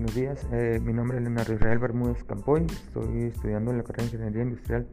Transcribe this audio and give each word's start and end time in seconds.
Buenos 0.00 0.16
días, 0.16 0.46
eh, 0.50 0.80
mi 0.82 0.94
nombre 0.94 1.18
es 1.18 1.22
Leonardo 1.24 1.52
Israel 1.52 1.78
Bermúdez 1.78 2.24
Campoy, 2.24 2.64
estoy 2.64 3.24
estudiando 3.24 3.70
en 3.70 3.76
la 3.76 3.84
carrera 3.84 4.04
de 4.04 4.08
Ingeniería 4.08 4.42
Industrial 4.44 4.86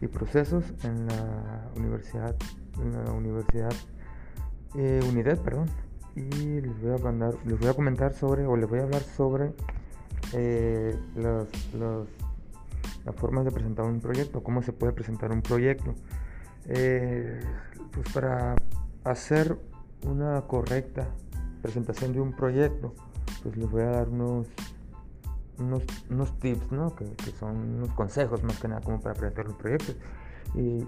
y 0.00 0.08
Procesos 0.08 0.64
en 0.82 1.06
la 1.06 1.70
Universidad, 1.76 2.34
en 2.82 2.92
la 2.92 3.12
Universidad 3.12 3.72
eh, 4.74 5.00
perdón, 5.44 5.70
y 6.16 6.62
les 6.62 6.82
voy 6.82 6.90
a 6.90 6.98
mandar, 6.98 7.34
les 7.46 7.60
voy 7.60 7.68
a 7.68 7.74
comentar 7.74 8.12
sobre, 8.12 8.44
o 8.44 8.56
les 8.56 8.68
voy 8.68 8.80
a 8.80 8.82
hablar 8.82 9.02
sobre 9.02 9.52
eh, 10.32 10.98
las, 11.14 11.46
las, 11.74 13.14
formas 13.14 13.44
de 13.44 13.52
presentar 13.52 13.84
un 13.84 14.00
proyecto, 14.00 14.42
cómo 14.42 14.64
se 14.64 14.72
puede 14.72 14.92
presentar 14.92 15.30
un 15.30 15.42
proyecto. 15.42 15.94
Eh, 16.66 17.38
pues 17.92 18.12
para 18.12 18.56
hacer 19.04 19.56
una 20.04 20.40
correcta 20.48 21.06
presentación 21.62 22.12
de 22.12 22.20
un 22.20 22.32
proyecto, 22.32 22.96
pues 23.42 23.56
les 23.56 23.70
voy 23.70 23.82
a 23.82 23.90
dar 23.90 24.08
unos, 24.08 24.46
unos, 25.58 26.38
tips, 26.38 26.72
¿no? 26.72 26.94
que, 26.94 27.06
son 27.38 27.56
unos 27.56 27.90
consejos 27.90 28.42
más 28.42 28.58
que 28.58 28.68
nada 28.68 28.80
como 28.80 29.00
para 29.00 29.14
presentar 29.14 29.48
un 29.48 29.56
proyecto. 29.56 29.92
Y, 30.54 30.84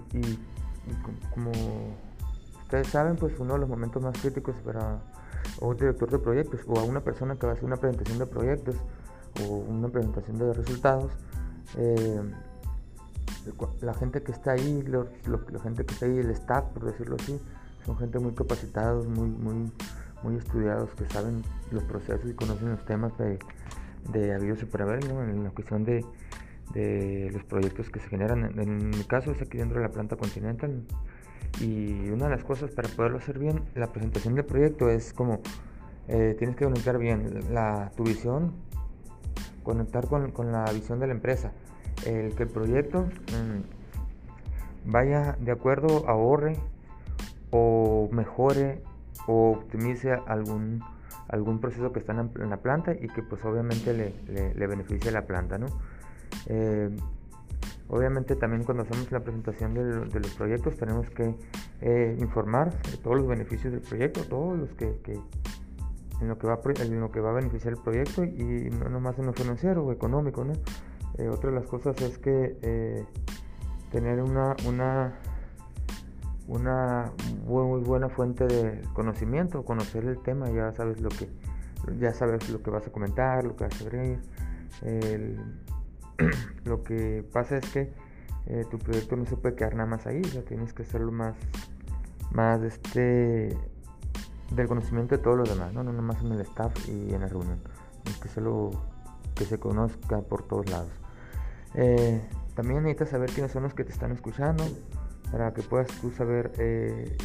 como 1.33 1.51
ustedes 2.63 2.87
saben, 2.87 3.15
pues 3.15 3.39
uno 3.39 3.53
de 3.53 3.59
los 3.59 3.69
momentos 3.69 4.01
más 4.01 4.17
críticos 4.19 4.55
para 4.65 4.99
un 5.61 5.75
director 5.77 6.09
de 6.09 6.19
proyectos 6.19 6.61
o 6.67 6.79
a 6.79 6.83
una 6.83 7.01
persona 7.01 7.35
que 7.35 7.45
va 7.45 7.53
a 7.53 7.55
hacer 7.55 7.65
una 7.65 7.77
presentación 7.77 8.19
de 8.19 8.25
proyectos 8.25 8.75
o 9.41 9.53
una 9.53 9.89
presentación 9.89 10.37
de 10.37 10.53
resultados, 10.53 11.11
eh, 11.77 12.21
la 13.81 13.93
gente 13.93 14.23
que 14.23 14.31
está 14.31 14.51
ahí, 14.51 14.83
la 14.83 15.59
gente 15.59 15.85
que 15.85 15.93
está 15.93 16.05
ahí, 16.05 16.17
el 16.17 16.29
staff, 16.31 16.65
por 16.73 16.85
decirlo 16.85 17.17
así, 17.19 17.39
son 17.85 17.97
gente 17.97 18.19
muy 18.19 18.33
capacitados, 18.33 19.07
muy, 19.07 19.29
muy, 19.29 19.71
muy 20.23 20.37
estudiados, 20.37 20.89
que 20.95 21.05
saben 21.05 21.43
los 21.71 21.83
procesos 21.83 22.29
y 22.29 22.33
conocen 22.33 22.71
los 22.71 22.85
temas 22.85 23.17
de, 23.17 23.39
de 24.11 24.33
habido 24.33 24.55
en 24.55 25.43
la 25.43 25.49
cuestión 25.51 25.83
de, 25.83 26.05
de, 26.73 27.29
los 27.31 27.43
proyectos 27.43 27.89
que 27.89 27.99
se 27.99 28.09
generan. 28.09 28.59
En, 28.59 28.89
mi 28.89 29.03
caso 29.03 29.31
es 29.31 29.41
aquí 29.41 29.57
dentro 29.57 29.79
de 29.79 29.87
la 29.87 29.91
planta 29.91 30.15
Continental. 30.15 30.83
Y 31.61 32.09
una 32.09 32.25
de 32.25 32.31
las 32.31 32.43
cosas 32.43 32.71
para 32.71 32.89
poderlo 32.89 33.17
hacer 33.19 33.37
bien, 33.37 33.61
la 33.75 33.91
presentación 33.91 34.35
del 34.35 34.45
proyecto 34.45 34.89
es 34.89 35.13
como 35.13 35.41
eh, 36.07 36.35
tienes 36.37 36.55
que 36.55 36.65
conectar 36.65 36.97
bien 36.97 37.53
la, 37.53 37.91
tu 37.95 38.03
visión, 38.03 38.53
conectar 39.63 40.07
con, 40.07 40.31
con, 40.31 40.51
la 40.51 40.65
visión 40.71 40.99
de 40.99 41.07
la 41.07 41.13
empresa. 41.13 41.51
El 42.05 42.35
que 42.35 42.43
el 42.43 42.49
proyecto 42.49 43.03
mm, 43.03 44.91
vaya 44.91 45.37
de 45.39 45.51
acuerdo, 45.51 46.07
ahorre 46.09 46.57
o 47.51 48.09
mejore 48.11 48.81
o 49.27 49.51
optimice 49.51 50.13
algún, 50.27 50.83
algún 51.27 51.59
proceso 51.59 51.91
que 51.91 51.99
está 51.99 52.13
en 52.13 52.49
la 52.49 52.57
planta 52.57 52.93
y 52.93 53.07
que 53.07 53.23
pues 53.23 53.43
obviamente 53.45 53.93
le, 53.93 54.53
le, 54.53 54.67
beneficie 54.67 55.09
a 55.09 55.13
la 55.13 55.25
planta, 55.25 55.57
¿no? 55.57 55.67
Eh, 56.47 56.95
obviamente 57.89 58.35
también 58.35 58.63
cuando 58.63 58.83
hacemos 58.83 59.11
la 59.11 59.19
presentación 59.21 59.73
de, 59.73 60.19
los 60.19 60.33
proyectos 60.35 60.77
tenemos 60.77 61.09
que 61.09 61.35
eh, 61.81 62.17
informar 62.19 62.73
de 62.83 62.97
todos 62.97 63.17
los 63.17 63.27
beneficios 63.27 63.73
del 63.73 63.81
proyecto, 63.81 64.23
todos 64.23 64.57
los 64.57 64.73
que, 64.73 64.99
en, 66.21 66.27
lo 66.27 66.37
que 66.37 66.47
va, 66.47 66.59
en 66.79 66.99
lo 66.99 67.11
que 67.11 67.19
va 67.19 67.31
a 67.31 67.33
beneficiar 67.33 67.73
el 67.73 67.79
proyecto 67.79 68.23
y 68.23 68.69
no 68.79 68.89
nomás 68.89 69.19
en 69.19 69.27
lo 69.27 69.33
financiero 69.33 69.85
o 69.85 69.91
económico, 69.91 70.43
¿no? 70.43 70.53
Eh, 71.17 71.29
otra 71.29 71.51
de 71.51 71.57
las 71.57 71.67
cosas 71.67 72.01
es 72.01 72.17
que 72.17 73.05
tener 73.91 74.23
una, 74.23 74.55
una 74.67 75.13
una 76.47 77.11
muy 77.45 77.81
buena 77.81 78.09
fuente 78.09 78.45
de 78.45 78.81
conocimiento, 78.93 79.63
conocer 79.63 80.05
el 80.05 80.21
tema, 80.21 80.49
ya 80.49 80.71
sabes 80.73 80.99
lo 81.01 81.09
que 81.09 81.29
ya 81.99 82.13
sabes 82.13 82.49
lo 82.49 82.61
que 82.61 82.69
vas 82.69 82.87
a 82.87 82.91
comentar, 82.91 83.43
lo 83.43 83.55
que 83.55 83.65
vas 83.65 83.81
a 83.81 83.83
abrir. 83.83 84.19
lo 86.65 86.83
que 86.83 87.25
pasa 87.31 87.57
es 87.57 87.69
que 87.69 87.93
eh, 88.45 88.65
tu 88.69 88.77
proyecto 88.77 89.15
no 89.15 89.25
se 89.25 89.37
puede 89.37 89.55
quedar 89.55 89.75
nada 89.75 89.89
más 89.89 90.05
ahí, 90.05 90.21
ya 90.21 90.41
tienes 90.41 90.73
que 90.73 90.83
hacerlo 90.83 91.11
más, 91.11 91.35
más 92.31 92.61
este 92.61 93.57
del 94.51 94.67
conocimiento 94.67 95.17
de 95.17 95.23
todos 95.23 95.37
los 95.37 95.49
demás, 95.49 95.73
no, 95.73 95.83
no 95.83 96.01
más 96.01 96.21
en 96.21 96.31
el 96.33 96.41
staff 96.41 96.73
y 96.87 97.13
en 97.13 97.21
la 97.21 97.27
reunión. 97.27 97.59
Tienes 98.03 98.21
que 98.21 98.27
hacerlo 98.29 98.71
que 99.35 99.45
se 99.45 99.59
conozca 99.59 100.21
por 100.21 100.43
todos 100.43 100.69
lados. 100.69 100.91
Eh, 101.75 102.21
también 102.53 102.83
necesitas 102.83 103.09
saber 103.09 103.31
quiénes 103.31 103.51
son 103.51 103.63
los 103.63 103.73
que 103.73 103.83
te 103.83 103.91
están 103.91 104.11
escuchando, 104.11 104.63
para 105.33 105.51
que 105.51 105.63
puedas 105.63 105.87
tú 105.99 106.11
saber 106.11 106.51
eh, 106.59 107.17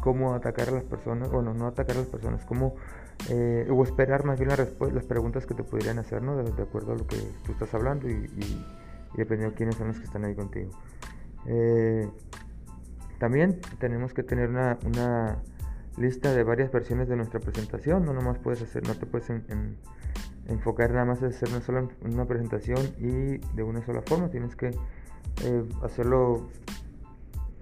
cómo 0.00 0.32
atacar 0.32 0.68
a 0.68 0.70
las 0.70 0.84
personas, 0.84 1.28
bueno, 1.28 1.52
no 1.52 1.66
atacar 1.66 1.96
a 1.96 1.98
las 1.98 2.08
personas, 2.08 2.44
cómo, 2.44 2.76
eh, 3.30 3.66
o 3.68 3.82
esperar 3.82 4.24
más 4.24 4.38
bien 4.38 4.50
las 4.50 5.04
preguntas 5.06 5.44
que 5.44 5.54
te 5.54 5.64
podrían 5.64 5.98
hacer, 5.98 6.22
¿no? 6.22 6.36
De, 6.36 6.62
acuerdo 6.62 6.92
a 6.92 6.94
lo 6.94 7.04
que 7.04 7.16
tú 7.44 7.50
estás 7.50 7.74
hablando 7.74 8.08
y, 8.08 8.30
dependiendo 9.16 9.50
de 9.50 9.54
quiénes 9.56 9.74
son 9.74 9.88
los 9.88 9.98
que 9.98 10.04
están 10.04 10.24
ahí 10.24 10.36
contigo. 10.36 10.70
Eh, 11.46 12.08
también 13.18 13.60
tenemos 13.80 14.14
que 14.14 14.22
tener 14.22 14.48
una, 14.48 15.38
lista 15.96 16.32
de 16.32 16.44
varias 16.44 16.70
versiones 16.70 17.08
de 17.08 17.16
nuestra 17.16 17.40
presentación, 17.40 18.04
no 18.06 18.12
nomás 18.14 18.38
puedes 18.38 18.62
hacer, 18.62 18.86
no 18.86 18.94
te 18.94 19.04
puedes 19.04 19.28
enfocar 20.46 20.92
nada 20.92 21.06
más 21.06 21.20
en 21.22 21.28
hacer 21.30 21.48
una 21.48 21.60
sola 21.60 21.88
una 22.02 22.24
presentación 22.24 22.78
y 22.98 23.38
de 23.56 23.62
una 23.64 23.84
sola 23.84 24.00
forma, 24.00 24.30
tienes 24.30 24.54
que 24.54 24.70
hacerlo 25.82 26.48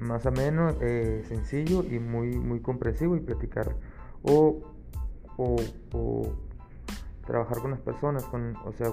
más 0.00 0.26
ameno, 0.26 0.74
eh, 0.80 1.22
sencillo 1.28 1.84
y 1.84 1.98
muy, 1.98 2.36
muy 2.38 2.60
comprensivo 2.60 3.16
y 3.16 3.20
platicar 3.20 3.76
o, 4.22 4.62
trabajar 7.26 7.58
con 7.58 7.70
las 7.70 7.80
personas, 7.80 8.24
con, 8.24 8.56
o 8.64 8.72
sea, 8.72 8.92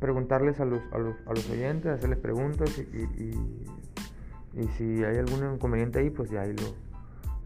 preguntarles 0.00 0.58
a 0.60 0.64
los, 0.64 0.80
a 0.92 0.98
los, 0.98 1.14
a 1.26 1.30
los 1.30 1.48
oyentes, 1.50 1.92
hacerles 1.92 2.18
preguntas 2.18 2.76
y, 2.78 2.82
y, 2.82 4.68
si 4.78 5.04
hay 5.04 5.18
algún 5.18 5.54
inconveniente 5.54 5.98
ahí, 5.98 6.08
pues 6.08 6.30
ya 6.30 6.40
ahí 6.40 6.54
lo, 6.56 6.74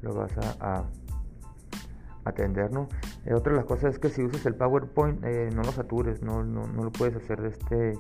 lo 0.09 0.15
vas 0.15 0.33
a, 0.39 0.85
atender, 2.25 2.71
¿no? 2.71 2.89
Eh, 3.25 3.35
otra 3.35 3.53
de 3.53 3.57
las 3.57 3.67
cosas 3.67 3.95
es 3.95 3.99
que 3.99 4.11
si 4.11 4.23
usas 4.23 4.45
el 4.47 4.55
PowerPoint, 4.55 5.25
eh, 5.25 5.51
no 5.53 5.63
lo 5.63 5.73
satures, 5.73 6.23
no, 6.23 6.45
no, 6.45 6.67
no 6.67 6.85
lo 6.85 6.93
puedes 6.93 7.17
hacer 7.17 7.41
de 7.41 7.49
este 7.49 7.99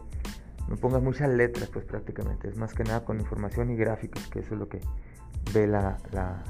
no 0.68 0.76
pongas 0.76 1.02
muchas 1.02 1.28
letras, 1.28 1.68
pues 1.72 1.84
prácticamente. 1.84 2.48
Es 2.48 2.56
más 2.56 2.74
que 2.74 2.84
nada 2.84 3.04
con 3.04 3.20
información 3.20 3.70
y 3.70 3.76
gráficos, 3.76 4.26
que 4.28 4.40
eso 4.40 4.54
es 4.54 4.60
lo 4.60 4.68
que 4.68 4.80
ve 5.52 5.66
la, 5.66 5.98
la, 6.12 6.42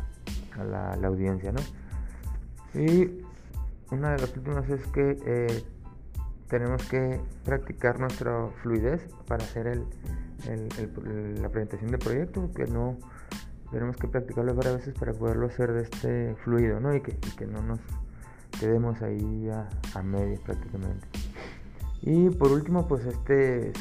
la, 0.65 1.07
audiencia, 1.07 1.53
¿no? 1.53 1.61
Y 2.75 3.23
una 3.91 4.13
de 4.13 4.19
las 4.19 4.37
últimas 4.37 4.69
es 4.69 4.87
que 4.89 5.19
eh, 5.25 5.65
tenemos 6.49 6.83
que 6.89 7.21
practicar 7.45 7.99
nuestra 7.99 8.49
fluidez 8.63 9.03
para 9.27 9.45
hacer 9.45 9.67
el, 9.67 9.85
la 11.41 11.49
presentación 11.49 11.91
del 11.91 12.01
proyecto, 12.01 12.51
que 12.55 12.67
no 12.67 12.99
tenemos 13.71 13.97
que 13.97 14.09
practicarlo 14.09 14.55
varias 14.55 14.77
veces 14.79 14.95
para 14.95 15.13
poderlo 15.13 15.47
hacer 15.47 15.73
de 15.73 15.83
este 15.83 16.35
fluido, 16.45 16.81
¿no? 16.81 16.95
Y 16.95 17.01
que, 17.01 17.17
que 17.39 17.47
no 17.47 17.63
nos 17.63 17.81
quedemos 18.59 19.01
ahí 19.03 19.49
a, 19.49 19.69
a 19.95 20.03
medias 20.03 20.41
prácticamente. 20.41 21.07
Y 22.03 22.31
por 22.31 22.51
último, 22.51 22.89
pues 22.89 23.05
este 23.07 23.73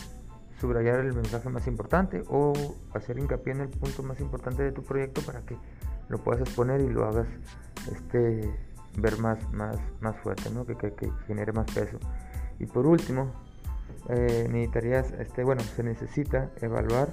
subrayar 0.60 1.00
el 1.00 1.14
mensaje 1.14 1.50
más 1.50 1.68
importante 1.68 2.24
o 2.28 2.54
hacer 2.94 3.18
hincapié 3.18 3.54
en 3.54 3.62
el 3.62 3.70
punto 3.70 4.04
más 4.04 4.20
importante 4.20 4.64
de 4.64 4.72
tu 4.72 4.84
proyecto 4.84 5.22
para 5.22 5.42
que 5.42 5.56
lo 6.10 6.18
puedas 6.18 6.42
exponer 6.42 6.82
y 6.82 6.90
lo 6.90 7.06
hagas 7.06 7.28
este, 7.92 8.54
ver 8.98 9.18
más, 9.20 9.52
más, 9.54 9.78
más 10.02 10.16
fuerte, 10.18 10.50
¿no? 10.52 10.66
que, 10.66 10.76
que, 10.76 11.12
genere 11.28 11.54
más 11.54 11.72
peso. 11.72 11.98
Y 12.60 12.66
por 12.66 12.86
último, 12.86 13.32
eh, 14.10 14.48
necesitarías, 14.52 15.12
este, 15.14 15.44
bueno, 15.44 15.62
se 15.62 15.84
necesita 15.84 16.52
evaluar 16.62 17.10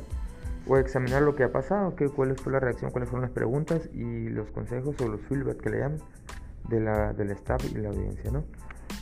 o 0.66 0.76
examinar 0.78 1.22
lo 1.22 1.36
que 1.36 1.44
ha 1.44 1.52
pasado, 1.52 1.94
que, 1.94 2.08
cuál 2.08 2.34
fue 2.36 2.52
la 2.52 2.60
reacción, 2.60 2.90
cuáles 2.90 3.08
fueron 3.08 3.22
las 3.22 3.30
preguntas 3.30 3.88
y 3.92 4.28
los 4.28 4.50
consejos 4.50 4.96
o 5.00 5.08
los 5.08 5.20
feedback 5.22 5.60
que 5.60 5.70
le 5.70 5.78
llaman 5.78 5.98
de 6.68 6.80
la, 6.80 7.12
del 7.12 7.30
staff 7.30 7.64
y 7.70 7.76
la 7.76 7.90
audiencia. 7.90 8.30
¿no? 8.32 8.44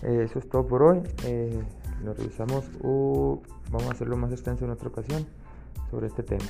Eh, 0.02 0.24
eso 0.24 0.38
es 0.38 0.48
todo 0.48 0.66
por 0.66 0.82
hoy. 0.82 1.02
Eh, 1.24 1.62
lo 2.04 2.14
revisamos 2.14 2.64
o 2.82 3.42
vamos 3.70 3.88
a 3.88 3.92
hacerlo 3.92 4.16
más 4.16 4.32
extenso 4.32 4.64
en 4.64 4.70
otra 4.70 4.88
ocasión 4.88 5.26
sobre 5.90 6.06
este 6.06 6.22
tema. 6.22 6.44